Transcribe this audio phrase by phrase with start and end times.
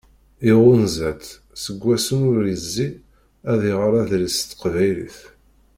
[0.49, 1.29] Iɣunza-tt.
[1.63, 2.87] Seg wassen ur yezzi
[3.51, 5.17] ad iɣer adlis s teqbaylit.